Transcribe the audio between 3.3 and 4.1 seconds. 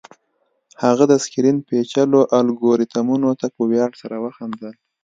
ته په ویاړ